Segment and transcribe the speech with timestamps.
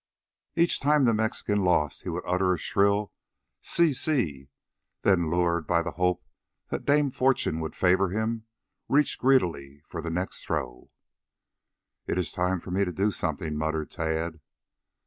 [0.55, 3.11] Each time the Mexican lost he would utter a shrill
[3.61, 4.49] "si, si,"
[5.03, 6.25] then lured by the hope
[6.69, 8.47] that Dame Fortune would favor him,
[8.89, 10.89] reached greedily for the next throw.
[12.07, 14.39] "It's time for me to do something," muttered Tad.